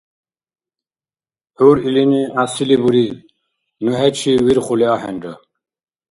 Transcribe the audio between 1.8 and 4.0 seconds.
илини гӀясили буриб:— Ну